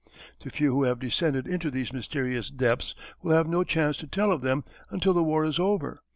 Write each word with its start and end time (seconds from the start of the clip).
The 0.43 0.49
few 0.49 0.71
who 0.71 0.81
have 0.85 0.97
descended 0.97 1.47
into 1.47 1.69
those 1.69 1.93
mysterious 1.93 2.49
depths 2.49 2.95
will 3.21 3.33
have 3.35 3.45
no 3.47 3.63
chance 3.63 3.97
to 3.97 4.07
tell 4.07 4.31
of 4.31 4.41
them 4.41 4.63
until 4.89 5.13
the 5.13 5.23
war 5.23 5.45
is 5.45 5.59
over. 5.59 6.01